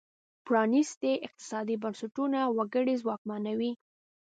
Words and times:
پرانیستي 0.45 1.13
اقتصادي 1.27 1.75
بنسټونه 1.83 2.39
وګړي 2.57 2.95
ځواکمنوي. 3.01 3.71